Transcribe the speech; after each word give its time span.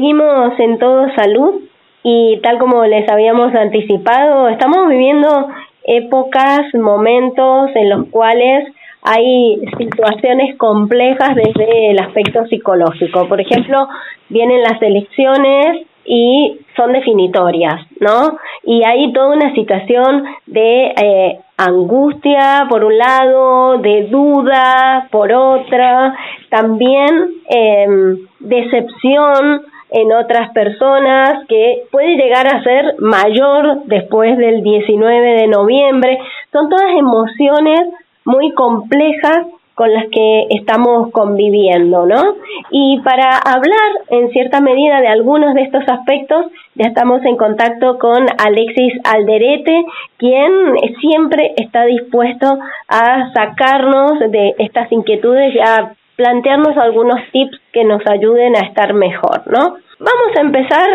seguimos 0.00 0.58
en 0.58 0.78
todo 0.78 1.14
salud 1.14 1.60
y 2.02 2.40
tal 2.42 2.58
como 2.58 2.86
les 2.86 3.06
habíamos 3.10 3.54
anticipado, 3.54 4.48
estamos 4.48 4.88
viviendo 4.88 5.48
épocas, 5.84 6.62
momentos 6.72 7.70
en 7.74 7.90
los 7.90 8.06
cuales 8.08 8.64
hay 9.02 9.60
situaciones 9.76 10.56
complejas 10.56 11.34
desde 11.34 11.90
el 11.90 11.98
aspecto 11.98 12.46
psicológico. 12.46 13.28
Por 13.28 13.42
ejemplo, 13.42 13.88
vienen 14.30 14.62
las 14.62 14.80
elecciones 14.80 15.86
y 16.06 16.60
son 16.76 16.92
definitorias, 16.92 17.86
¿no? 18.00 18.38
Y 18.64 18.82
hay 18.84 19.12
toda 19.12 19.36
una 19.36 19.54
situación 19.54 20.24
de 20.46 20.94
eh, 20.96 21.38
angustia 21.58 22.66
por 22.70 22.84
un 22.84 22.96
lado, 22.96 23.78
de 23.78 24.04
duda 24.04 25.08
por 25.10 25.30
otra, 25.30 26.14
también 26.48 27.34
em, 27.50 28.18
decepción 28.38 29.62
en 29.90 30.12
otras 30.12 30.50
personas 30.52 31.46
que 31.48 31.84
puede 31.90 32.16
llegar 32.16 32.46
a 32.46 32.62
ser 32.62 32.94
mayor 32.98 33.84
después 33.84 34.36
del 34.38 34.62
19 34.62 35.40
de 35.40 35.46
noviembre. 35.48 36.18
Son 36.52 36.68
todas 36.68 36.90
emociones 36.96 37.80
muy 38.24 38.52
complejas 38.54 39.46
con 39.80 39.94
las 39.94 40.04
que 40.12 40.46
estamos 40.50 41.10
conviviendo, 41.10 42.04
¿no? 42.04 42.34
Y 42.70 43.00
para 43.00 43.38
hablar 43.38 43.90
en 44.10 44.30
cierta 44.30 44.60
medida 44.60 45.00
de 45.00 45.08
algunos 45.08 45.54
de 45.54 45.62
estos 45.62 45.88
aspectos, 45.88 46.46
ya 46.74 46.88
estamos 46.88 47.24
en 47.24 47.38
contacto 47.38 47.98
con 47.98 48.26
Alexis 48.44 48.92
Alderete, 49.04 49.86
quien 50.18 50.52
siempre 51.00 51.54
está 51.56 51.86
dispuesto 51.86 52.58
a 52.88 53.32
sacarnos 53.32 54.18
de 54.30 54.54
estas 54.58 54.92
inquietudes 54.92 55.54
y 55.54 55.60
a 55.60 55.94
plantearnos 56.20 56.76
algunos 56.76 57.18
tips 57.32 57.58
que 57.72 57.82
nos 57.82 58.02
ayuden 58.06 58.54
a 58.54 58.66
estar 58.66 58.92
mejor, 58.92 59.40
¿no? 59.46 59.76
Vamos 59.98 60.36
a 60.36 60.40
empezar 60.42 60.88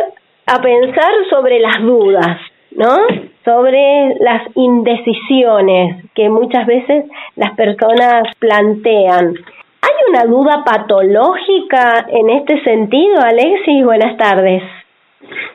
a 0.45 0.61
pensar 0.61 1.11
sobre 1.31 1.59
las 1.59 1.81
dudas, 1.81 2.37
¿no? 2.75 2.95
Sobre 3.43 4.13
las 4.19 4.43
indecisiones 4.53 6.05
que 6.13 6.29
muchas 6.29 6.67
veces 6.67 7.05
las 7.35 7.55
personas 7.55 8.27
plantean. 8.37 9.33
¿Hay 9.81 9.93
una 10.09 10.25
duda 10.25 10.63
patológica 10.63 12.05
en 12.07 12.29
este 12.29 12.63
sentido, 12.63 13.15
Alexis? 13.19 13.83
Buenas 13.83 14.17
tardes. 14.17 14.61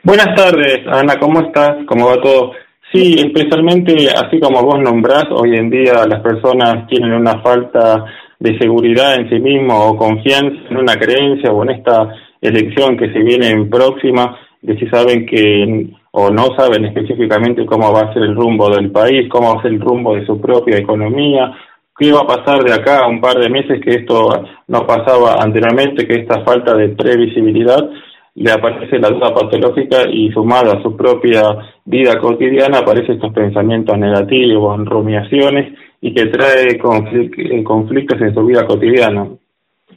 Buenas 0.03 0.35
tardes, 0.35 0.81
Ana, 0.89 1.15
¿cómo 1.21 1.43
estás? 1.43 1.77
¿Cómo 1.87 2.09
va 2.09 2.21
todo? 2.21 2.55
Sí, 2.93 3.15
especialmente 3.19 4.09
así 4.11 4.41
como 4.41 4.65
vos 4.65 4.81
nombrás, 4.81 5.27
hoy 5.31 5.55
en 5.55 5.71
día 5.71 6.05
las 6.09 6.21
personas 6.23 6.89
tienen 6.89 7.13
una 7.13 7.41
falta 7.41 8.05
de 8.41 8.59
seguridad 8.59 9.17
en 9.17 9.29
sí 9.29 9.39
mismo 9.39 9.75
o 9.87 9.97
confianza 9.97 10.59
en 10.71 10.77
una 10.79 10.95
creencia 10.95 11.53
o 11.53 11.63
en 11.63 11.71
esta 11.71 12.13
elección 12.41 12.97
que 12.97 13.13
se 13.13 13.19
viene 13.21 13.67
próxima, 13.67 14.39
de 14.63 14.79
si 14.79 14.87
saben 14.89 15.27
que 15.27 15.91
o 16.13 16.31
no 16.31 16.49
saben 16.57 16.87
específicamente 16.87 17.65
cómo 17.67 17.93
va 17.93 18.01
a 18.01 18.13
ser 18.13 18.23
el 18.23 18.35
rumbo 18.35 18.69
del 18.71 18.91
país, 18.91 19.29
cómo 19.31 19.55
va 19.55 19.61
a 19.61 19.63
ser 19.63 19.73
el 19.73 19.81
rumbo 19.81 20.17
de 20.17 20.27
su 20.27 20.41
propia 20.41 20.79
economía, 20.79 21.53
qué 21.97 22.11
va 22.13 22.21
a 22.21 22.27
pasar 22.27 22.65
de 22.65 22.73
acá 22.73 23.01
a 23.01 23.09
un 23.09 23.21
par 23.21 23.39
de 23.39 23.51
meses 23.51 23.81
que 23.85 23.91
esto 23.91 24.43
no 24.67 24.87
pasaba 24.87 25.37
anteriormente, 25.41 26.07
que 26.07 26.21
esta 26.21 26.43
falta 26.43 26.75
de 26.75 26.89
previsibilidad 26.89 27.91
le 28.35 28.51
aparece 28.51 28.99
la 28.99 29.11
duda 29.11 29.35
patológica 29.35 30.09
y 30.11 30.31
sumada 30.33 30.79
a 30.79 30.83
su 30.83 30.97
propia 30.97 31.43
vida 31.85 32.19
cotidiana 32.19 32.79
aparecen 32.79 33.17
estos 33.17 33.33
pensamientos 33.33 33.99
negativos, 33.99 34.85
rumiaciones 34.87 35.75
y 36.01 36.15
que 36.15 36.27
trae 36.27 36.79
conflictos 36.79 38.21
en 38.21 38.35
su 38.35 38.45
vida 38.45 38.67
cotidiana. 38.67 39.29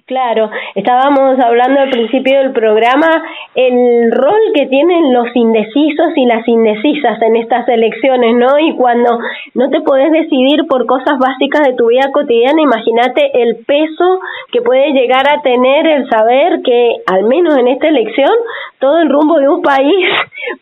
Claro, 0.05 0.49
estábamos 0.75 1.39
hablando 1.39 1.79
al 1.79 1.89
principio 1.89 2.37
del 2.39 2.51
programa 2.51 3.23
el 3.55 4.11
rol 4.11 4.41
que 4.53 4.65
tienen 4.65 5.13
los 5.13 5.33
indecisos 5.33 6.09
y 6.17 6.25
las 6.25 6.45
indecisas 6.45 7.21
en 7.21 7.37
estas 7.37 7.69
elecciones, 7.69 8.35
¿no? 8.35 8.59
Y 8.59 8.75
cuando 8.75 9.17
no 9.53 9.69
te 9.69 9.79
podés 9.79 10.11
decidir 10.11 10.67
por 10.67 10.85
cosas 10.87 11.17
básicas 11.17 11.65
de 11.65 11.75
tu 11.75 11.87
vida 11.87 12.11
cotidiana, 12.11 12.61
imagínate 12.61 13.31
el 13.43 13.63
peso 13.65 14.19
que 14.51 14.61
puede 14.61 14.91
llegar 14.91 15.25
a 15.29 15.41
tener 15.41 15.87
el 15.87 16.09
saber 16.09 16.61
que, 16.63 16.97
al 17.07 17.23
menos 17.23 17.57
en 17.57 17.69
esta 17.69 17.87
elección, 17.87 18.31
todo 18.79 18.99
el 18.99 19.09
rumbo 19.09 19.39
de 19.39 19.47
un 19.47 19.61
país 19.61 20.05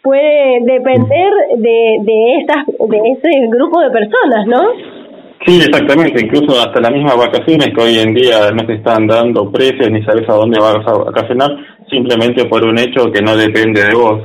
puede 0.04 0.60
depender 0.66 1.34
de, 1.58 1.98
de, 2.02 2.38
estas, 2.42 2.68
de 2.68 3.12
ese 3.12 3.48
grupo 3.48 3.82
de 3.82 3.90
personas, 3.90 4.46
¿no? 4.46 4.91
Sí, 5.46 5.60
exactamente. 5.60 6.24
Incluso 6.24 6.60
hasta 6.60 6.80
las 6.80 6.92
mismas 6.92 7.18
vacaciones 7.18 7.70
que 7.76 7.82
hoy 7.82 7.98
en 8.00 8.14
día 8.14 8.52
no 8.52 8.66
se 8.66 8.74
están 8.74 9.08
dando 9.08 9.52
precios 9.52 9.90
ni 9.90 10.04
sabes 10.04 10.30
a 10.30 10.34
dónde 10.34 10.60
vas 10.60 10.86
a 10.86 10.94
vacacionar, 10.94 11.52
simplemente 11.90 12.46
por 12.46 12.64
un 12.64 12.78
hecho 12.78 13.12
que 13.12 13.22
no 13.22 13.36
depende 13.36 13.84
de 13.84 13.96
vos. 13.96 14.22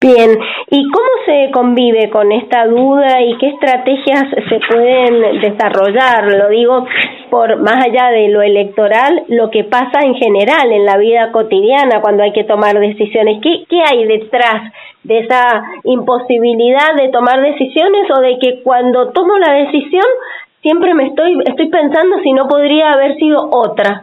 Bien, 0.00 0.38
¿y 0.70 0.82
cómo 0.90 1.08
se 1.24 1.50
convive 1.50 2.10
con 2.10 2.30
esta 2.30 2.66
duda 2.66 3.22
y 3.22 3.38
qué 3.38 3.48
estrategias 3.48 4.24
se 4.50 4.60
pueden 4.68 5.40
desarrollar? 5.40 6.30
Lo 6.30 6.48
digo 6.50 6.86
por 7.34 7.58
más 7.58 7.84
allá 7.84 8.10
de 8.10 8.28
lo 8.28 8.42
electoral, 8.42 9.24
lo 9.26 9.50
que 9.50 9.64
pasa 9.64 10.06
en 10.06 10.14
general 10.14 10.70
en 10.70 10.84
la 10.84 10.96
vida 10.98 11.32
cotidiana 11.32 12.00
cuando 12.00 12.22
hay 12.22 12.32
que 12.32 12.44
tomar 12.44 12.78
decisiones. 12.78 13.40
¿Qué, 13.42 13.64
qué 13.68 13.82
hay 13.82 14.06
detrás 14.06 14.72
de 15.02 15.18
esa 15.18 15.64
imposibilidad 15.82 16.94
de 16.96 17.08
tomar 17.08 17.42
decisiones 17.42 18.08
o 18.16 18.20
de 18.20 18.38
que 18.38 18.62
cuando 18.62 19.10
tomo 19.10 19.36
la 19.36 19.52
decisión 19.52 20.04
siempre 20.62 20.94
me 20.94 21.08
estoy 21.08 21.36
estoy 21.44 21.68
pensando 21.70 22.20
si 22.22 22.32
no 22.32 22.46
podría 22.46 22.92
haber 22.92 23.16
sido 23.16 23.50
otra. 23.50 24.02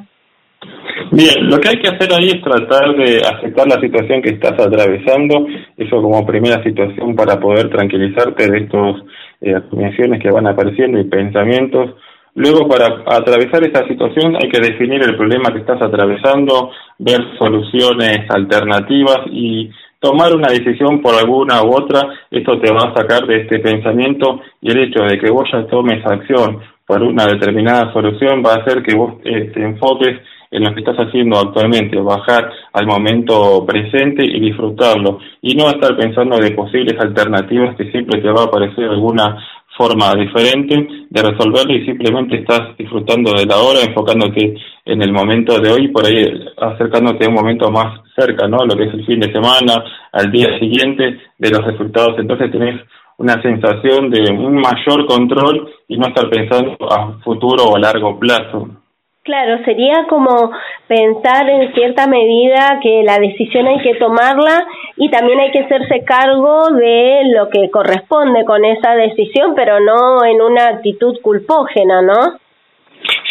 Bien, 1.11 1.49
lo 1.49 1.57
que 1.57 1.69
hay 1.69 1.77
que 1.81 1.87
hacer 1.87 2.11
ahí 2.13 2.27
es 2.27 2.41
tratar 2.43 2.93
de 2.97 3.21
aceptar 3.21 3.65
la 3.65 3.79
situación 3.79 4.21
que 4.21 4.31
estás 4.31 4.59
atravesando, 4.59 5.47
eso 5.77 6.01
como 6.01 6.25
primera 6.25 6.61
situación 6.63 7.15
para 7.15 7.39
poder 7.39 7.69
tranquilizarte 7.69 8.51
de 8.51 8.57
estos 8.59 9.05
eh, 9.39 10.19
que 10.21 10.31
van 10.31 10.47
apareciendo 10.47 10.99
y 10.99 11.05
pensamientos. 11.05 11.95
Luego, 12.35 12.67
para 12.67 13.03
atravesar 13.05 13.63
esa 13.63 13.85
situación 13.87 14.35
hay 14.35 14.49
que 14.49 14.61
definir 14.61 15.03
el 15.03 15.17
problema 15.17 15.51
que 15.51 15.59
estás 15.59 15.81
atravesando, 15.81 16.71
ver 16.97 17.19
soluciones 17.37 18.29
alternativas 18.29 19.19
y 19.29 19.69
tomar 19.99 20.33
una 20.33 20.49
decisión 20.49 21.01
por 21.01 21.13
alguna 21.13 21.61
u 21.61 21.75
otra, 21.75 22.01
esto 22.31 22.59
te 22.59 22.71
va 22.71 22.89
a 22.89 22.95
sacar 22.95 23.27
de 23.27 23.41
este 23.41 23.59
pensamiento 23.59 24.41
y 24.61 24.71
el 24.71 24.79
hecho 24.79 25.03
de 25.03 25.19
que 25.19 25.29
vos 25.29 25.47
ya 25.51 25.67
tomes 25.67 26.05
acción 26.05 26.59
por 26.85 27.03
una 27.03 27.25
determinada 27.25 27.93
solución 27.93 28.41
va 28.45 28.53
a 28.53 28.57
hacer 28.61 28.81
que 28.81 28.95
vos 28.95 29.15
eh, 29.23 29.51
te 29.53 29.63
enfoques 29.63 30.19
en 30.51 30.63
lo 30.63 30.73
que 30.73 30.81
estás 30.81 30.97
haciendo 30.97 31.39
actualmente, 31.39 31.97
bajar 31.97 32.51
al 32.73 32.85
momento 32.85 33.65
presente 33.65 34.25
y 34.25 34.39
disfrutarlo, 34.41 35.19
y 35.41 35.55
no 35.55 35.69
estar 35.69 35.95
pensando 35.95 36.37
de 36.37 36.51
posibles 36.51 36.99
alternativas 36.99 37.75
que 37.77 37.89
siempre 37.89 38.21
te 38.21 38.29
va 38.29 38.41
a 38.41 38.45
aparecer 38.45 38.89
alguna 38.89 39.37
forma 39.77 40.13
diferente 40.15 40.75
de 41.09 41.21
resolverlo 41.21 41.73
y 41.73 41.85
simplemente 41.85 42.37
estás 42.37 42.77
disfrutando 42.77 43.33
de 43.33 43.45
la 43.45 43.57
hora, 43.57 43.79
enfocándote 43.81 44.55
en 44.85 45.01
el 45.01 45.11
momento 45.11 45.59
de 45.59 45.71
hoy, 45.71 45.87
por 45.89 46.05
ahí 46.05 46.25
acercándote 46.57 47.25
a 47.25 47.29
un 47.29 47.35
momento 47.35 47.71
más 47.71 48.01
cerca, 48.15 48.47
¿no? 48.47 48.57
Lo 48.65 48.75
que 48.75 48.85
es 48.85 48.93
el 48.93 49.05
fin 49.05 49.19
de 49.19 49.31
semana, 49.31 49.83
al 50.11 50.31
día 50.31 50.59
siguiente 50.59 51.19
de 51.37 51.49
los 51.49 51.65
resultados. 51.65 52.19
Entonces 52.19 52.51
tenés 52.51 52.81
una 53.17 53.41
sensación 53.41 54.09
de 54.09 54.31
un 54.31 54.55
mayor 54.55 55.05
control 55.05 55.69
y 55.87 55.97
no 55.97 56.07
estar 56.07 56.29
pensando 56.29 56.77
a 56.91 57.19
futuro 57.23 57.63
o 57.65 57.75
a 57.75 57.79
largo 57.79 58.19
plazo. 58.19 58.80
Claro, 59.23 59.63
sería 59.65 60.07
como 60.09 60.51
pensar 60.87 61.47
en 61.47 61.71
cierta 61.75 62.07
medida 62.07 62.79
que 62.81 63.03
la 63.03 63.19
decisión 63.19 63.67
hay 63.67 63.79
que 63.81 63.93
tomarla 63.95 64.65
y 64.95 65.11
también 65.11 65.39
hay 65.39 65.51
que 65.51 65.59
hacerse 65.59 66.03
cargo 66.03 66.71
de 66.71 67.25
lo 67.25 67.47
que 67.49 67.69
corresponde 67.69 68.43
con 68.45 68.65
esa 68.65 68.95
decisión, 68.95 69.53
pero 69.55 69.79
no 69.79 70.25
en 70.25 70.41
una 70.41 70.69
actitud 70.69 71.21
culpógena, 71.21 72.01
¿no? 72.01 72.39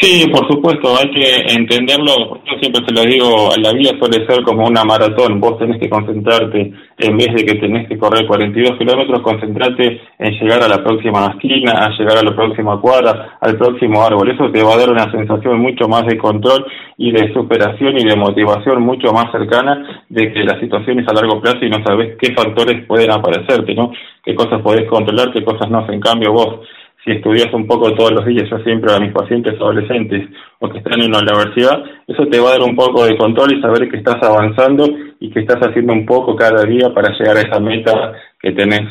Sí, 0.00 0.26
por 0.32 0.50
supuesto, 0.50 0.96
hay 0.98 1.10
que 1.10 1.54
entenderlo. 1.54 2.40
Yo 2.46 2.58
siempre 2.58 2.82
se 2.86 2.94
lo 2.94 3.02
digo, 3.02 3.50
la 3.62 3.72
vida 3.72 3.90
suele 3.98 4.26
ser 4.26 4.42
como 4.44 4.66
una 4.66 4.82
maratón. 4.82 5.38
Vos 5.38 5.58
tenés 5.58 5.78
que 5.78 5.90
concentrarte, 5.90 6.72
en 6.96 7.16
vez 7.18 7.28
de 7.34 7.44
que 7.44 7.54
tenés 7.56 7.86
que 7.86 7.98
correr 7.98 8.26
42 8.26 8.78
kilómetros, 8.78 9.20
concentrarte 9.20 10.00
en 10.18 10.32
llegar 10.40 10.62
a 10.62 10.68
la 10.68 10.82
próxima 10.82 11.26
esquina, 11.34 11.72
a 11.84 11.90
llegar 11.98 12.16
a 12.16 12.22
la 12.22 12.34
próxima 12.34 12.80
cuadra, 12.80 13.38
al 13.42 13.58
próximo 13.58 14.02
árbol. 14.02 14.30
Eso 14.30 14.50
te 14.50 14.62
va 14.62 14.72
a 14.72 14.78
dar 14.78 14.90
una 14.90 15.10
sensación 15.12 15.60
mucho 15.60 15.86
más 15.86 16.06
de 16.06 16.16
control 16.16 16.64
y 16.96 17.12
de 17.12 17.32
superación 17.34 17.98
y 17.98 18.04
de 18.04 18.16
motivación 18.16 18.82
mucho 18.82 19.12
más 19.12 19.30
cercana 19.30 20.04
de 20.08 20.32
que 20.32 20.44
la 20.44 20.58
situación 20.60 21.00
es 21.00 21.08
a 21.08 21.12
largo 21.12 21.42
plazo 21.42 21.58
y 21.62 21.68
no 21.68 21.84
sabes 21.84 22.16
qué 22.18 22.32
factores 22.32 22.86
pueden 22.86 23.10
aparecerte, 23.10 23.74
¿no? 23.74 23.92
Qué 24.24 24.34
cosas 24.34 24.62
podés 24.62 24.88
controlar, 24.88 25.30
qué 25.30 25.44
cosas 25.44 25.70
no. 25.70 25.86
En 25.90 26.00
cambio, 26.00 26.32
vos 26.32 26.60
si 27.04 27.12
estudias 27.12 27.52
un 27.54 27.66
poco 27.66 27.94
todos 27.94 28.12
los 28.12 28.26
días, 28.26 28.48
yo 28.50 28.58
siempre 28.58 28.92
a 28.92 29.00
mis 29.00 29.12
pacientes 29.12 29.54
adolescentes 29.54 30.28
o 30.58 30.68
que 30.68 30.78
están 30.78 31.00
en 31.00 31.12
la 31.12 31.20
universidad, 31.20 31.82
eso 32.06 32.26
te 32.26 32.38
va 32.38 32.50
a 32.50 32.58
dar 32.58 32.62
un 32.62 32.76
poco 32.76 33.04
de 33.04 33.16
control 33.16 33.56
y 33.56 33.62
saber 33.62 33.88
que 33.88 33.96
estás 33.96 34.22
avanzando 34.22 34.84
y 35.18 35.30
que 35.30 35.40
estás 35.40 35.60
haciendo 35.60 35.92
un 35.92 36.04
poco 36.04 36.36
cada 36.36 36.64
día 36.64 36.92
para 36.94 37.16
llegar 37.16 37.36
a 37.38 37.40
esa 37.40 37.60
meta 37.60 38.12
que 38.40 38.52
tenés. 38.52 38.88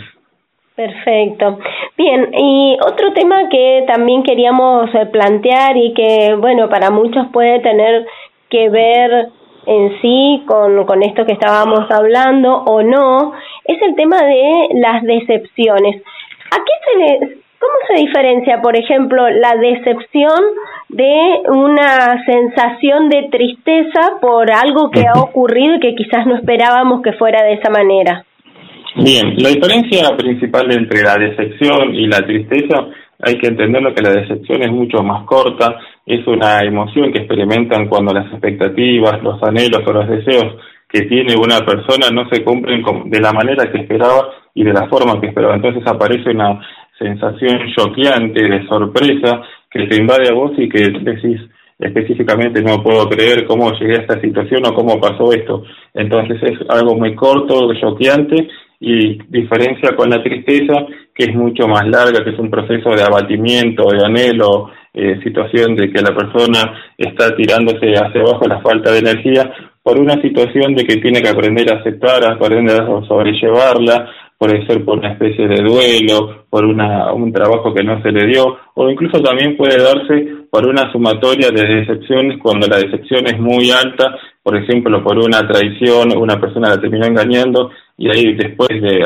Perfecto. 0.75 1.59
Bien, 1.97 2.29
y 2.33 2.77
otro 2.81 3.11
tema 3.13 3.49
que 3.49 3.83
también 3.85 4.23
queríamos 4.23 4.89
eh, 4.95 5.07
plantear 5.07 5.75
y 5.75 5.93
que, 5.93 6.35
bueno, 6.39 6.69
para 6.69 6.89
muchos 6.89 7.27
puede 7.33 7.59
tener 7.59 8.07
que 8.49 8.69
ver 8.69 9.27
en 9.65 10.01
sí 10.01 10.43
con, 10.47 10.85
con 10.85 11.03
esto 11.03 11.25
que 11.25 11.33
estábamos 11.33 11.91
hablando 11.91 12.63
o 12.63 12.81
no, 12.81 13.33
es 13.65 13.79
el 13.81 13.93
tema 13.95 14.23
de 14.23 14.69
las 14.75 15.03
decepciones. 15.03 16.01
¿A 16.51 16.57
qué 16.57 17.27
se 17.27 17.38
¿Cómo 17.59 17.73
se 17.87 18.05
diferencia, 18.05 18.61
por 18.61 18.77
ejemplo, 18.77 19.27
la 19.29 19.55
decepción 19.59 20.39
de 20.87 21.41
una 21.49 22.23
sensación 22.25 23.09
de 23.09 23.27
tristeza 23.29 24.19
por 24.21 24.49
algo 24.49 24.89
que 24.89 25.01
ha 25.01 25.19
ocurrido 25.19 25.75
y 25.75 25.79
que 25.79 25.95
quizás 25.95 26.25
no 26.25 26.35
esperábamos 26.35 27.01
que 27.01 27.13
fuera 27.13 27.43
de 27.43 27.53
esa 27.53 27.69
manera? 27.69 28.25
Bien, 28.95 29.35
la 29.37 29.49
diferencia 29.49 30.15
principal 30.17 30.71
entre 30.71 31.03
la 31.03 31.15
decepción 31.15 31.93
y 31.93 32.07
la 32.07 32.19
tristeza 32.19 32.87
hay 33.21 33.37
que 33.37 33.47
entenderlo 33.47 33.93
que 33.93 34.01
la 34.01 34.11
decepción 34.11 34.63
es 34.63 34.71
mucho 34.71 35.03
más 35.03 35.25
corta, 35.25 35.77
es 36.05 36.25
una 36.25 36.61
emoción 36.61 37.11
que 37.11 37.19
experimentan 37.19 37.87
cuando 37.87 38.13
las 38.13 38.31
expectativas, 38.31 39.21
los 39.21 39.43
anhelos 39.43 39.81
o 39.85 39.91
los 39.93 40.07
deseos 40.07 40.55
que 40.87 41.01
tiene 41.01 41.35
una 41.35 41.59
persona 41.59 42.07
no 42.11 42.27
se 42.29 42.43
cumplen 42.43 42.81
de 43.05 43.19
la 43.19 43.31
manera 43.31 43.71
que 43.71 43.81
esperaba 43.81 44.29
y 44.55 44.63
de 44.63 44.73
la 44.73 44.87
forma 44.87 45.19
que 45.21 45.27
esperaba. 45.27 45.55
Entonces 45.55 45.83
aparece 45.85 46.31
una 46.31 46.59
sensación 46.99 47.59
choqueante 47.75 48.43
de 48.43 48.67
sorpresa 48.67 49.41
que 49.71 49.87
te 49.87 49.95
invade 49.95 50.29
a 50.29 50.33
vos 50.33 50.51
y 50.57 50.69
que 50.69 50.91
decís 51.01 51.41
específicamente 51.79 52.61
no 52.61 52.83
puedo 52.83 53.07
creer 53.07 53.45
cómo 53.45 53.71
llegué 53.71 53.95
a 53.95 54.01
esta 54.01 54.19
situación 54.19 54.63
o 54.67 54.73
cómo 54.73 54.99
pasó 54.99 55.31
esto. 55.31 55.63
Entonces 55.93 56.37
es 56.43 56.59
algo 56.69 56.95
muy 56.95 57.15
corto, 57.15 57.73
choqueante 57.79 58.49
y 58.81 59.17
diferencia 59.29 59.95
con 59.95 60.09
la 60.09 60.21
tristeza 60.21 60.73
que 61.15 61.25
es 61.25 61.35
mucho 61.35 61.67
más 61.67 61.87
larga, 61.87 62.23
que 62.23 62.31
es 62.31 62.39
un 62.39 62.49
proceso 62.49 62.91
de 62.91 63.03
abatimiento, 63.03 63.89
de 63.89 64.05
anhelo, 64.05 64.71
eh, 64.93 65.19
situación 65.23 65.75
de 65.75 65.91
que 65.91 66.01
la 66.01 66.15
persona 66.15 66.59
está 66.97 67.35
tirándose 67.35 67.93
hacia 67.93 68.21
abajo 68.21 68.47
la 68.47 68.61
falta 68.61 68.91
de 68.91 68.99
energía 68.99 69.51
por 69.83 69.99
una 69.99 70.21
situación 70.21 70.75
de 70.75 70.85
que 70.85 70.97
tiene 70.97 71.21
que 71.21 71.29
aprender 71.29 71.71
a 71.73 71.79
aceptar, 71.79 72.23
aprender 72.23 72.81
a 72.81 73.07
sobrellevarla, 73.07 74.09
puede 74.39 74.65
ser 74.65 74.85
por 74.85 74.97
una 74.97 75.11
especie 75.11 75.49
de 75.49 75.61
duelo, 75.61 76.45
por 76.49 76.63
una, 76.63 77.11
un 77.11 77.31
trabajo 77.33 77.73
que 77.73 77.83
no 77.83 78.01
se 78.01 78.09
le 78.09 78.25
dio, 78.25 78.57
o 78.73 78.89
incluso 78.89 79.21
también 79.21 79.57
puede 79.57 79.77
darse 79.77 80.47
por 80.49 80.65
una 80.65 80.89
sumatoria 80.93 81.51
de 81.51 81.61
decepciones 81.61 82.39
cuando 82.41 82.65
la 82.65 82.77
decepción 82.77 83.27
es 83.27 83.37
muy 83.37 83.69
alta, 83.69 84.17
por 84.41 84.55
ejemplo, 84.55 85.03
por 85.03 85.17
una 85.17 85.45
traición, 85.45 86.17
una 86.17 86.39
persona 86.39 86.69
la 86.69 86.79
terminó 86.79 87.05
engañando 87.05 87.69
y 87.97 88.09
ahí 88.09 88.33
después 88.33 88.69
de, 88.69 89.05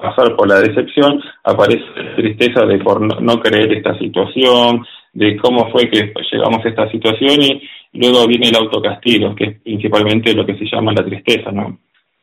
pasar 0.00 0.34
por 0.34 0.48
la 0.48 0.60
decepción 0.60 1.20
aparece 1.44 1.84
la 1.96 2.16
tristeza 2.16 2.64
de 2.64 2.78
por 2.78 3.02
no, 3.22 3.40
creer 3.40 3.74
esta 3.74 3.98
situación, 3.98 4.82
de 5.12 5.36
cómo 5.36 5.70
fue 5.70 5.90
que 5.90 6.10
llegamos 6.32 6.64
a 6.64 6.68
esta 6.70 6.90
situación 6.90 7.42
y 7.42 7.68
luego 7.92 8.26
viene 8.26 8.48
el 8.48 8.56
autocastigo, 8.56 9.34
que 9.34 9.44
es 9.44 9.60
principalmente 9.60 10.32
lo 10.32 10.46
que 10.46 10.56
se 10.56 10.64
llama 10.64 10.94
la 10.94 11.04
tristeza, 11.04 11.52
¿no? 11.52 11.78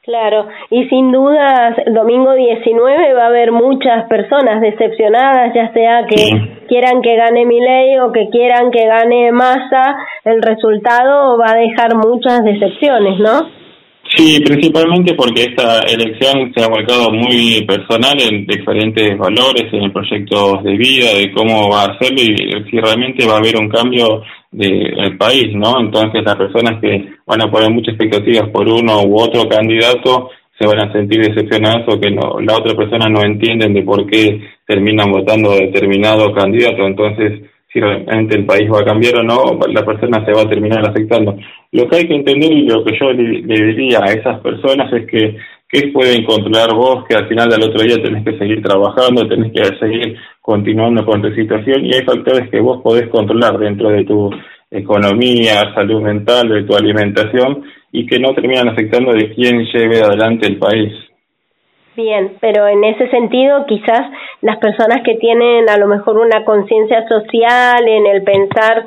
Claro, 0.08 0.48
y 0.72 0.88
sin 0.88 1.12
duda 1.12 1.76
domingo 1.92 2.34
19 2.34 3.14
va 3.14 3.24
a 3.24 3.28
haber 3.28 3.52
muchas 3.52 4.08
personas 4.08 4.62
decepcionadas, 4.62 5.54
ya 5.54 5.74
sea 5.74 6.06
que 6.08 6.64
quieran 6.70 7.02
que 7.02 7.18
gane 7.18 7.46
Milei 7.46 8.00
o 8.00 8.14
que 8.14 8.30
quieran 8.30 8.72
que 8.72 8.88
gane 8.88 9.34
Massa, 9.34 9.98
el 10.24 10.42
resultado 10.42 11.38
va 11.38 11.52
a 11.52 11.58
dejar 11.58 11.98
muchas 11.98 12.42
decepciones, 12.46 13.20
¿no? 13.20 13.50
Sí, 14.16 14.40
principalmente 14.40 15.14
porque 15.14 15.42
esta 15.42 15.82
elección 15.82 16.54
se 16.56 16.64
ha 16.64 16.70
volcado 16.70 17.12
muy 17.12 17.66
personal 17.68 18.16
en 18.22 18.46
diferentes 18.46 19.18
valores, 19.18 19.66
en 19.74 19.92
proyectos 19.92 20.64
de 20.64 20.78
vida, 20.78 21.14
de 21.18 21.34
cómo 21.34 21.70
va 21.70 21.84
a 21.84 21.98
ser 22.00 22.14
y 22.14 22.34
si 22.72 22.80
realmente 22.80 23.28
va 23.28 23.34
a 23.34 23.40
haber 23.40 23.58
un 23.58 23.68
cambio 23.68 24.24
del 24.58 25.18
país, 25.18 25.54
¿no? 25.54 25.80
Entonces 25.80 26.24
las 26.26 26.36
personas 26.36 26.82
que 26.82 27.14
van 27.26 27.42
a 27.42 27.52
poner 27.52 27.70
muchas 27.70 27.94
expectativas 27.94 28.50
por 28.50 28.68
uno 28.68 29.04
u 29.04 29.20
otro 29.20 29.48
candidato 29.48 30.32
se 30.60 30.66
van 30.66 30.80
a 30.80 30.92
sentir 30.92 31.22
decepcionados 31.22 31.86
o 31.88 32.00
que 32.00 32.10
no, 32.10 32.40
la 32.42 32.58
otra 32.58 32.76
persona 32.76 33.08
no 33.08 33.22
entienden 33.24 33.74
de 33.74 33.84
por 33.84 34.08
qué 34.08 34.42
terminan 34.66 35.12
votando 35.12 35.52
determinado 35.52 36.34
candidato. 36.34 36.88
Entonces, 36.88 37.44
si 37.72 37.80
realmente 37.80 38.38
el 38.38 38.46
país 38.46 38.68
va 38.72 38.80
a 38.80 38.86
cambiar 38.86 39.18
o 39.18 39.24
no, 39.24 39.60
la 39.68 39.86
persona 39.86 40.26
se 40.26 40.32
va 40.32 40.42
a 40.42 40.50
terminar 40.50 40.88
afectando. 40.88 41.38
Lo 41.72 41.88
que 41.88 41.98
hay 41.98 42.08
que 42.08 42.16
entender 42.16 42.52
y 42.52 42.68
lo 42.68 42.84
que 42.84 42.98
yo 43.00 43.12
le, 43.12 43.42
diría 43.42 44.00
a 44.04 44.14
esas 44.14 44.40
personas 44.40 44.92
es 44.94 45.06
que 45.08 45.38
¿qué 45.70 45.92
pueden 45.94 46.24
controlar 46.26 46.74
vos? 46.74 47.06
Que 47.08 47.16
al 47.16 47.28
final 47.28 47.50
del 47.50 47.64
otro 47.64 47.82
día 47.82 48.02
tenés 48.02 48.24
que 48.24 48.38
seguir 48.38 48.62
trabajando, 48.62 49.28
tenés 49.28 49.52
que 49.52 49.64
seguir 49.78 50.18
continuando 50.42 51.06
con 51.06 51.22
tu 51.22 51.34
situación 51.34 51.86
y 51.86 51.94
hay 51.94 52.04
factores 52.04 52.50
que 52.50 52.60
vos 52.60 52.82
podés 52.82 53.08
controlar 53.10 53.58
dentro 53.58 53.90
de 53.90 54.04
tu 54.06 54.30
economía, 54.72 55.74
salud 55.74 56.02
mental, 56.02 56.50
de 56.50 56.64
tu 56.64 56.76
alimentación 56.76 57.64
y 57.92 58.06
que 58.06 58.20
no 58.20 58.34
terminan 58.34 58.70
afectando 58.70 59.14
de 59.14 59.34
quién 59.34 59.66
lleve 59.66 60.02
adelante 60.02 60.48
el 60.48 60.58
país. 60.58 60.94
Bien, 61.98 62.34
pero 62.40 62.68
en 62.68 62.84
ese 62.84 63.10
sentido 63.10 63.66
quizás 63.66 64.12
las 64.42 64.58
personas 64.58 65.02
que 65.04 65.16
tienen 65.16 65.68
a 65.68 65.78
lo 65.78 65.88
mejor 65.88 66.20
una 66.20 66.46
conciencia 66.46 67.08
social 67.08 67.88
en 67.88 68.06
el 68.06 68.22
pensar, 68.22 68.86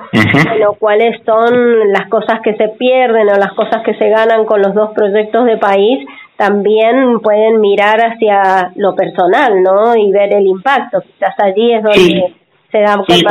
bueno, 0.48 0.74
cuáles 0.78 1.20
son 1.26 1.90
las 1.92 2.08
cosas 2.08 2.40
que 2.44 2.54
se 2.54 2.68
pierden 2.78 3.28
o 3.28 3.34
las 3.36 3.52
cosas 3.54 3.82
que 3.84 3.94
se 3.94 4.08
ganan 4.10 4.44
con 4.44 4.62
los 4.62 4.74
dos 4.74 4.90
proyectos 4.94 5.44
de 5.44 5.56
país, 5.56 6.06
también 6.40 7.20
pueden 7.20 7.60
mirar 7.60 8.00
hacia 8.00 8.72
lo 8.76 8.94
personal, 8.94 9.62
¿no? 9.62 9.94
Y 9.94 10.10
ver 10.10 10.32
el 10.32 10.46
impacto. 10.46 11.02
Quizás 11.02 11.34
allí 11.38 11.74
es 11.74 11.82
donde 11.82 12.34
se 12.72 12.80
da 12.80 12.96
un 12.96 13.04
sí, 13.04 13.22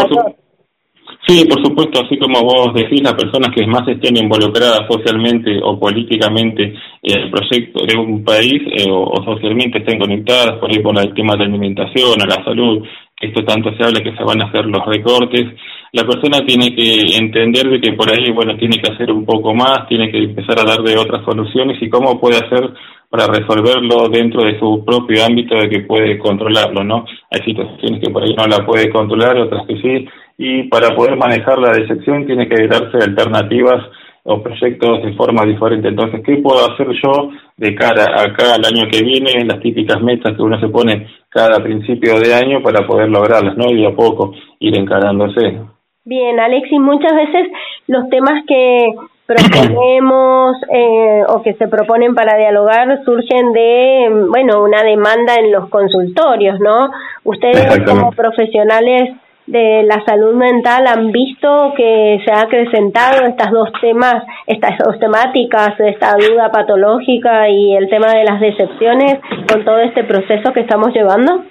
Sí, 1.28 1.46
por 1.46 1.64
supuesto, 1.66 2.02
así 2.06 2.18
como 2.20 2.42
vos 2.44 2.74
decís, 2.74 3.02
las 3.02 3.14
personas 3.14 3.50
que 3.54 3.66
más 3.66 3.88
estén 3.88 4.16
involucradas 4.16 4.82
socialmente 4.88 5.60
o 5.64 5.80
políticamente 5.80 6.74
en 7.02 7.20
el 7.20 7.32
proyecto 7.32 7.84
de 7.86 7.98
un 7.98 8.24
país 8.24 8.62
eh, 8.78 8.86
o, 8.90 9.12
socialmente 9.26 9.80
estén 9.80 10.00
conectadas 10.00 10.60
por 10.60 10.70
por 10.82 11.00
el 11.00 11.14
tema 11.14 11.34
de 11.34 11.40
la 11.40 11.46
alimentación, 11.46 12.22
a 12.22 12.26
la 12.26 12.44
salud, 12.44 12.86
esto 13.20 13.44
tanto 13.44 13.74
se 13.76 13.84
habla 13.84 14.02
que 14.02 14.16
se 14.16 14.24
van 14.24 14.42
a 14.42 14.46
hacer 14.46 14.66
los 14.66 14.86
recortes, 14.86 15.46
la 15.92 16.04
persona 16.04 16.46
tiene 16.46 16.76
que 16.76 17.18
entender 17.18 17.70
de 17.70 17.82
que 17.82 17.94
por 17.94 18.10
ahí, 18.10 18.32
bueno, 18.32 18.56
tiene 18.58 18.78
que 18.78 18.92
hacer 18.94 19.12
un 19.12 19.26
poco 19.26 19.54
más, 19.56 19.88
tiene 19.88 20.12
que 20.12 20.20
empezar 20.20 20.60
a 20.60 20.64
dar 20.64 20.82
de 20.84 20.98
otras 20.98 21.26
soluciones 21.26 21.82
y 21.82 21.90
cómo 21.90 22.20
puede 22.20 22.38
hacer 22.38 22.72
para 23.10 23.28
resolverlo 23.28 24.08
dentro 24.10 24.44
de 24.44 24.60
su 24.60 24.84
propio 24.86 25.26
ámbito 25.26 25.56
de 25.56 25.70
que 25.70 25.80
puede 25.82 26.20
controlarlo, 26.20 26.84
¿no? 26.84 27.06
Hay 27.32 27.42
situaciones 27.44 28.02
que 28.02 28.12
por 28.12 28.24
ahí 28.24 28.36
no 28.36 28.46
la 28.46 28.66
puede 28.66 28.90
controlar, 28.90 29.38
otras 29.38 29.66
que 29.68 29.82
sí, 29.82 30.08
y 30.38 30.64
para 30.64 30.96
poder 30.96 31.18
manejar 31.18 31.58
la 31.58 31.72
decepción 31.72 32.26
tiene 32.26 32.48
que 32.48 32.68
darse 32.68 32.98
alternativas 32.98 33.84
o 34.24 34.44
proyectos 34.44 35.04
de 35.04 35.14
forma 35.14 35.44
diferente. 35.46 35.88
Entonces, 35.88 36.22
¿qué 36.24 36.38
puedo 36.38 36.72
hacer 36.72 36.88
yo 37.04 37.32
de 37.58 37.74
cara 37.74 38.22
acá 38.22 38.56
al 38.56 38.66
año 38.66 38.88
que 38.92 39.04
viene? 39.04 39.44
Las 39.46 39.60
típicas 39.60 40.02
metas 40.02 40.36
que 40.36 40.42
uno 40.44 40.60
se 40.60 40.70
pone 40.70 41.08
cada 41.30 41.64
principio 41.64 42.20
de 42.20 42.34
año 42.34 42.62
para 42.62 42.86
poder 42.86 43.10
lograrlas, 43.10 43.58
¿no? 43.58 43.72
Y 43.72 43.86
a 43.86 43.96
poco 43.96 44.34
ir 44.60 44.78
encarándose. 44.78 45.60
Bien, 46.10 46.40
Alexis, 46.40 46.80
muchas 46.80 47.14
veces 47.14 47.52
los 47.86 48.10
temas 48.10 48.44
que 48.48 48.96
proponemos 49.28 50.58
eh, 50.74 51.22
o 51.28 51.44
que 51.44 51.54
se 51.54 51.68
proponen 51.68 52.16
para 52.16 52.36
dialogar 52.36 53.04
surgen 53.06 53.54
de, 53.54 54.26
bueno, 54.28 54.64
una 54.64 54.82
demanda 54.82 55.36
en 55.36 55.52
los 55.52 55.70
consultorios, 55.70 56.60
¿no? 56.60 56.90
Ustedes 57.26 57.84
como 57.86 58.12
profesionales 58.14 59.18
de 59.46 59.84
la 59.84 60.04
salud 60.04 60.34
mental 60.34 60.88
han 60.88 61.12
visto 61.12 61.74
que 61.78 62.20
se 62.26 62.32
ha 62.32 62.42
acrecentado 62.42 63.28
estas 63.28 63.52
dos 63.52 63.70
temas, 63.80 64.24
estas 64.48 64.80
dos 64.80 64.98
temáticas, 64.98 65.80
esta 65.80 66.16
duda 66.16 66.50
patológica 66.52 67.48
y 67.50 67.76
el 67.76 67.88
tema 67.88 68.08
de 68.16 68.24
las 68.24 68.40
decepciones 68.40 69.20
con 69.48 69.64
todo 69.64 69.78
este 69.78 70.04
proceso 70.06 70.54
que 70.54 70.62
estamos 70.62 70.92
llevando? 70.92 71.44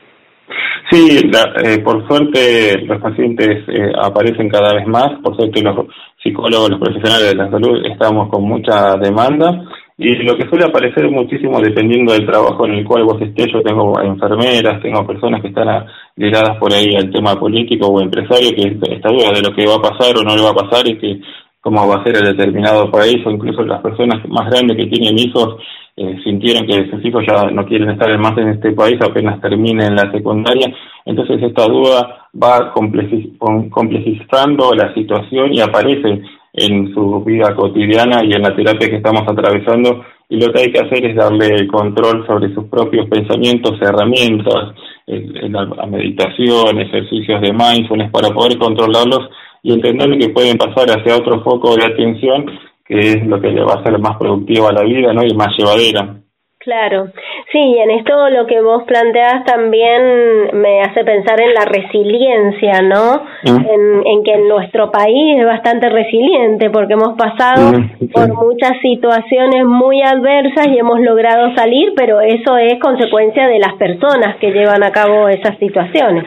Sí, 0.90 1.20
eh, 1.64 1.78
por 1.80 2.06
suerte 2.08 2.80
los 2.86 3.00
pacientes 3.00 3.64
eh, 3.68 3.92
aparecen 4.00 4.48
cada 4.48 4.74
vez 4.74 4.86
más, 4.86 5.20
por 5.22 5.36
suerte 5.36 5.62
los 5.62 5.86
psicólogos, 6.22 6.70
los 6.70 6.80
profesionales 6.80 7.28
de 7.28 7.34
la 7.34 7.50
salud 7.50 7.84
estamos 7.84 8.28
con 8.30 8.42
mucha 8.44 8.96
demanda. 8.96 9.64
Y 10.00 10.14
lo 10.22 10.36
que 10.36 10.48
suele 10.48 10.64
aparecer 10.64 11.10
muchísimo 11.10 11.60
dependiendo 11.60 12.12
del 12.12 12.24
trabajo 12.24 12.64
en 12.66 12.74
el 12.74 12.84
cual 12.84 13.02
vos 13.02 13.20
estés, 13.20 13.48
yo 13.52 13.60
tengo 13.62 14.00
enfermeras, 14.00 14.80
tengo 14.80 15.04
personas 15.04 15.42
que 15.42 15.48
están 15.48 15.86
ligadas 16.14 16.56
por 16.58 16.72
ahí 16.72 16.94
al 16.94 17.10
tema 17.10 17.34
político 17.34 17.88
o 17.88 18.00
empresario, 18.00 18.54
que 18.54 18.94
está 18.94 19.08
duda 19.10 19.32
de 19.32 19.42
lo 19.42 19.54
que 19.54 19.66
va 19.66 19.74
a 19.74 19.90
pasar 19.90 20.16
o 20.16 20.22
no 20.22 20.36
le 20.36 20.42
va 20.42 20.50
a 20.50 20.68
pasar 20.68 20.88
y 20.88 20.98
que 20.98 21.20
cómo 21.68 21.86
va 21.86 21.96
a 21.96 22.04
ser 22.04 22.16
el 22.16 22.34
determinado 22.34 22.90
país, 22.90 23.18
o 23.26 23.30
incluso 23.30 23.62
las 23.62 23.82
personas 23.82 24.26
más 24.26 24.48
grandes 24.48 24.74
que 24.74 24.86
tienen 24.86 25.18
hijos 25.18 25.56
eh, 25.96 26.16
sintieron 26.24 26.66
que 26.66 26.90
sus 26.90 27.04
hijos 27.04 27.22
ya 27.28 27.50
no 27.50 27.66
quieren 27.66 27.90
estar 27.90 28.08
más 28.18 28.38
en 28.38 28.48
este 28.48 28.72
país 28.72 28.98
apenas 29.02 29.38
terminen 29.42 29.94
la 29.94 30.10
secundaria. 30.10 30.74
Entonces 31.04 31.42
esta 31.42 31.66
duda 31.66 32.30
va 32.42 32.72
complejizando 32.72 34.72
la 34.72 34.94
situación 34.94 35.52
y 35.52 35.60
aparece 35.60 36.22
en 36.54 36.94
su 36.94 37.22
vida 37.22 37.54
cotidiana 37.54 38.24
y 38.24 38.32
en 38.32 38.42
la 38.42 38.56
terapia 38.56 38.88
que 38.88 38.96
estamos 38.96 39.28
atravesando 39.28 40.06
y 40.30 40.40
lo 40.40 40.50
que 40.50 40.60
hay 40.60 40.72
que 40.72 40.80
hacer 40.80 41.04
es 41.04 41.16
darle 41.16 41.48
el 41.48 41.68
control 41.68 42.26
sobre 42.26 42.54
sus 42.54 42.64
propios 42.64 43.06
pensamientos, 43.10 43.74
herramientas, 43.82 44.72
la 45.06 45.86
meditación, 45.86 46.78
ejercicios 46.78 47.42
de 47.42 47.52
mindfulness 47.52 48.10
para 48.10 48.30
poder 48.30 48.56
controlarlos 48.56 49.28
y 49.62 49.72
entender 49.72 50.18
que 50.18 50.28
pueden 50.30 50.56
pasar 50.56 50.90
hacia 50.90 51.16
otro 51.16 51.42
foco 51.42 51.76
de 51.76 51.84
atención 51.84 52.46
que 52.88 52.98
es 52.98 53.26
lo 53.26 53.40
que 53.40 53.50
le 53.50 53.62
va 53.62 53.74
a 53.74 53.80
hacer 53.80 53.98
más 53.98 54.16
productiva 54.16 54.72
la 54.72 54.82
vida 54.82 55.12
¿no? 55.12 55.22
y 55.22 55.34
más 55.34 55.48
llevadera. 55.58 56.22
Claro, 56.60 57.06
sí, 57.52 57.76
en 57.78 57.90
esto 57.92 58.30
lo 58.30 58.44
que 58.48 58.60
vos 58.60 58.82
planteás 58.82 59.44
también 59.44 60.50
me 60.54 60.80
hace 60.80 61.04
pensar 61.04 61.40
en 61.40 61.54
la 61.54 61.64
resiliencia, 61.64 62.82
¿no? 62.82 63.22
Mm. 63.44 63.64
En, 63.64 64.06
en, 64.06 64.24
que 64.24 64.36
nuestro 64.38 64.90
país 64.90 65.38
es 65.38 65.46
bastante 65.46 65.88
resiliente 65.88 66.68
porque 66.70 66.94
hemos 66.94 67.16
pasado 67.16 67.78
mm, 67.78 68.08
por 68.08 68.34
muchas 68.34 68.72
situaciones 68.82 69.66
muy 69.66 70.02
adversas 70.02 70.66
y 70.66 70.78
hemos 70.78 70.98
logrado 71.00 71.54
salir, 71.54 71.92
pero 71.94 72.20
eso 72.20 72.56
es 72.58 72.74
consecuencia 72.80 73.46
de 73.46 73.60
las 73.60 73.74
personas 73.74 74.36
que 74.40 74.50
llevan 74.50 74.82
a 74.82 74.90
cabo 74.90 75.28
esas 75.28 75.56
situaciones. 75.60 76.24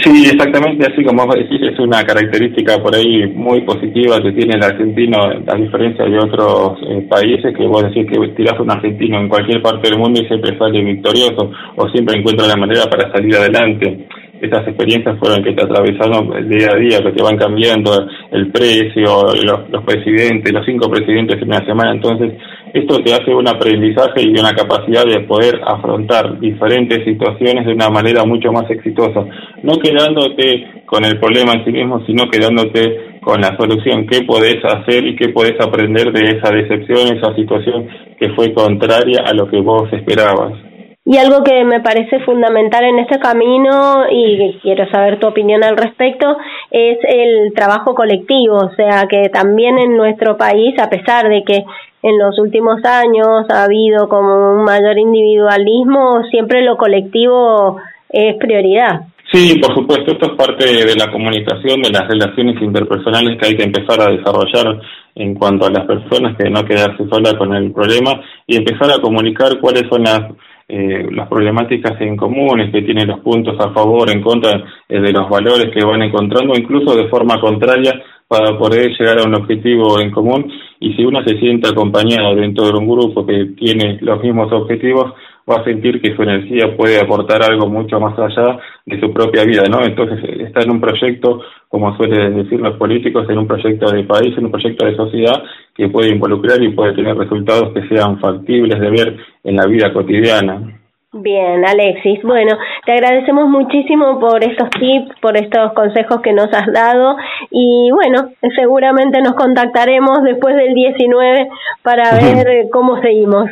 Sí, 0.00 0.24
exactamente, 0.32 0.90
así 0.90 1.04
como 1.04 1.26
vos 1.26 1.36
decís, 1.36 1.60
es 1.60 1.78
una 1.78 2.02
característica 2.02 2.78
por 2.82 2.94
ahí 2.94 3.26
muy 3.26 3.60
positiva 3.60 4.22
que 4.22 4.32
tiene 4.32 4.54
el 4.54 4.64
argentino, 4.64 5.18
a 5.22 5.54
diferencia 5.54 6.06
de 6.06 6.18
otros 6.18 6.78
eh, 6.88 7.06
países, 7.10 7.54
que 7.54 7.66
vos 7.66 7.82
decís 7.82 8.06
que 8.10 8.28
tirás 8.28 8.58
un 8.58 8.70
argentino 8.70 9.20
en 9.20 9.28
cualquier 9.28 9.60
parte 9.66 9.90
del 9.90 9.98
mundo 9.98 10.20
y 10.22 10.26
siempre 10.26 10.56
sale 10.56 10.82
victorioso 10.82 11.50
o 11.76 11.88
siempre 11.88 12.18
encuentra 12.18 12.46
la 12.46 12.56
manera 12.56 12.84
para 12.86 13.10
salir 13.10 13.34
adelante. 13.34 14.06
Estas 14.40 14.68
experiencias 14.68 15.18
fueron 15.18 15.42
que 15.42 15.54
te 15.54 15.64
atravesaron 15.64 16.48
día 16.48 16.68
a 16.72 16.76
día, 16.76 17.02
que 17.02 17.12
te 17.12 17.22
van 17.22 17.38
cambiando 17.38 17.90
el 18.30 18.52
precio, 18.52 19.32
los, 19.42 19.70
los 19.70 19.82
presidentes, 19.84 20.52
los 20.52 20.64
cinco 20.66 20.90
presidentes 20.90 21.40
en 21.40 21.48
una 21.48 21.64
semana. 21.64 21.92
Entonces, 21.92 22.32
esto 22.74 23.02
te 23.02 23.14
hace 23.14 23.34
un 23.34 23.48
aprendizaje 23.48 24.22
y 24.22 24.38
una 24.38 24.52
capacidad 24.52 25.04
de 25.06 25.20
poder 25.20 25.58
afrontar 25.66 26.38
diferentes 26.38 27.04
situaciones 27.04 27.64
de 27.64 27.72
una 27.72 27.88
manera 27.88 28.24
mucho 28.24 28.52
más 28.52 28.70
exitosa, 28.70 29.24
no 29.62 29.78
quedándote 29.78 30.84
con 30.84 31.04
el 31.04 31.18
problema 31.18 31.54
en 31.54 31.64
sí 31.64 31.72
mismo, 31.72 32.04
sino 32.06 32.28
quedándote 32.28 33.05
con 33.26 33.40
la 33.40 33.56
solución, 33.56 34.06
qué 34.06 34.22
podés 34.22 34.64
hacer 34.64 35.04
y 35.04 35.16
qué 35.16 35.30
podés 35.30 35.60
aprender 35.60 36.12
de 36.12 36.38
esa 36.38 36.54
decepción, 36.54 37.16
esa 37.16 37.34
situación 37.34 37.88
que 38.20 38.30
fue 38.36 38.54
contraria 38.54 39.24
a 39.26 39.34
lo 39.34 39.50
que 39.50 39.60
vos 39.60 39.92
esperabas. 39.92 40.52
Y 41.04 41.18
algo 41.18 41.42
que 41.42 41.64
me 41.64 41.80
parece 41.80 42.20
fundamental 42.20 42.84
en 42.84 43.00
este 43.00 43.18
camino 43.18 44.04
y 44.08 44.56
quiero 44.62 44.88
saber 44.92 45.18
tu 45.18 45.26
opinión 45.26 45.64
al 45.64 45.76
respecto 45.76 46.36
es 46.70 46.98
el 47.02 47.52
trabajo 47.52 47.96
colectivo, 47.96 48.58
o 48.58 48.70
sea 48.76 49.08
que 49.10 49.28
también 49.28 49.76
en 49.78 49.96
nuestro 49.96 50.36
país, 50.36 50.78
a 50.78 50.88
pesar 50.88 51.28
de 51.28 51.42
que 51.42 51.64
en 52.04 52.18
los 52.18 52.38
últimos 52.38 52.84
años 52.84 53.50
ha 53.50 53.64
habido 53.64 54.08
como 54.08 54.52
un 54.52 54.62
mayor 54.62 54.98
individualismo, 54.98 56.22
siempre 56.30 56.62
lo 56.62 56.76
colectivo 56.76 57.76
es 58.08 58.36
prioridad. 58.36 59.00
Sí, 59.32 59.58
por 59.60 59.74
supuesto, 59.74 60.12
esto 60.12 60.26
es 60.26 60.32
parte 60.36 60.64
de 60.64 60.94
la 60.94 61.10
comunicación, 61.10 61.82
de 61.82 61.90
las 61.90 62.06
relaciones 62.06 62.62
interpersonales 62.62 63.38
que 63.38 63.46
hay 63.46 63.56
que 63.56 63.64
empezar 63.64 64.00
a 64.00 64.12
desarrollar 64.12 64.80
en 65.16 65.34
cuanto 65.34 65.66
a 65.66 65.70
las 65.70 65.84
personas, 65.84 66.36
que 66.36 66.48
no 66.48 66.64
quedarse 66.64 67.08
sola 67.08 67.36
con 67.36 67.52
el 67.54 67.72
problema 67.72 68.20
y 68.46 68.56
empezar 68.56 68.90
a 68.92 69.00
comunicar 69.00 69.58
cuáles 69.60 69.88
son 69.88 70.04
las 70.04 70.20
eh, 70.68 71.06
las 71.12 71.28
problemáticas 71.28 72.00
en 72.00 72.16
comunes, 72.16 72.72
que 72.72 72.82
tienen 72.82 73.06
los 73.06 73.20
puntos 73.20 73.54
a 73.60 73.72
favor, 73.72 74.10
en 74.10 74.20
contra 74.20 74.64
eh, 74.88 75.00
de 75.00 75.12
los 75.12 75.30
valores 75.30 75.70
que 75.72 75.84
van 75.84 76.02
encontrando, 76.02 76.58
incluso 76.58 76.96
de 76.96 77.08
forma 77.08 77.40
contraria 77.40 78.02
para 78.26 78.58
poder 78.58 78.90
llegar 78.98 79.20
a 79.20 79.28
un 79.28 79.36
objetivo 79.36 80.00
en 80.00 80.10
común. 80.10 80.50
Y 80.80 80.92
si 80.94 81.04
uno 81.04 81.22
se 81.24 81.38
siente 81.38 81.68
acompañado 81.68 82.34
dentro 82.34 82.66
de 82.66 82.78
un 82.78 82.88
grupo 82.88 83.24
que 83.24 83.52
tiene 83.56 83.98
los 84.00 84.20
mismos 84.20 84.52
objetivos, 84.52 85.12
va 85.48 85.60
a 85.60 85.64
sentir 85.64 86.00
que 86.00 86.14
su 86.14 86.22
energía 86.22 86.76
puede 86.76 87.00
aportar 87.00 87.42
algo 87.42 87.68
mucho 87.68 88.00
más 88.00 88.18
allá 88.18 88.58
de 88.84 88.98
su 89.00 89.12
propia 89.12 89.44
vida, 89.44 89.62
¿no? 89.70 89.84
Entonces, 89.84 90.18
está 90.40 90.62
en 90.62 90.70
un 90.70 90.80
proyecto, 90.80 91.40
como 91.68 91.96
suelen 91.96 92.36
decir 92.36 92.60
los 92.60 92.76
políticos, 92.76 93.28
en 93.28 93.38
un 93.38 93.46
proyecto 93.46 93.90
de 93.90 94.04
país, 94.04 94.36
en 94.36 94.46
un 94.46 94.50
proyecto 94.50 94.86
de 94.86 94.96
sociedad 94.96 95.42
que 95.74 95.88
puede 95.88 96.10
involucrar 96.10 96.60
y 96.62 96.70
puede 96.70 96.94
tener 96.94 97.16
resultados 97.16 97.72
que 97.72 97.86
sean 97.88 98.18
factibles 98.18 98.80
de 98.80 98.90
ver 98.90 99.16
en 99.44 99.56
la 99.56 99.66
vida 99.66 99.92
cotidiana. 99.92 100.80
Bien, 101.12 101.64
Alexis. 101.64 102.20
Bueno, 102.22 102.58
te 102.84 102.92
agradecemos 102.92 103.48
muchísimo 103.48 104.18
por 104.18 104.42
estos 104.44 104.68
tips, 104.70 105.18
por 105.20 105.36
estos 105.36 105.72
consejos 105.72 106.20
que 106.20 106.32
nos 106.32 106.52
has 106.52 106.70
dado 106.72 107.16
y 107.50 107.90
bueno, 107.90 108.30
seguramente 108.54 109.22
nos 109.22 109.34
contactaremos 109.34 110.22
después 110.24 110.56
del 110.56 110.74
19 110.74 111.48
para 111.82 112.10
ver 112.12 112.66
cómo 112.70 113.00
seguimos. 113.00 113.48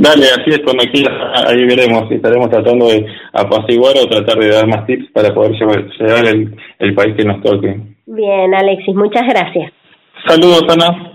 Dale, 0.00 0.24
así 0.32 0.48
es, 0.48 0.60
cuando 0.64 0.82
quieras, 0.90 1.12
ahí 1.46 1.62
veremos, 1.66 2.10
estaremos 2.10 2.48
tratando 2.48 2.88
de 2.88 3.04
apaciguar 3.34 3.94
o 3.98 4.08
tratar 4.08 4.38
de 4.38 4.48
dar 4.48 4.66
más 4.66 4.86
tips 4.86 5.10
para 5.12 5.34
poder 5.34 5.52
llevar 5.52 6.26
el, 6.26 6.56
el 6.78 6.94
país 6.94 7.14
que 7.16 7.24
nos 7.24 7.42
toque. 7.42 7.78
Bien, 8.06 8.54
Alexis, 8.54 8.94
muchas 8.94 9.26
gracias. 9.28 9.70
Saludos, 10.26 10.64
Ana. 10.70 11.09